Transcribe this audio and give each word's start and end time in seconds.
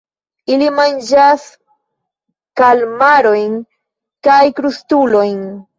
Ili 0.53 0.69
manĝas 0.77 1.43
kalmarojn 2.63 3.57
kaj 4.31 4.41
krustulojn. 4.61 5.45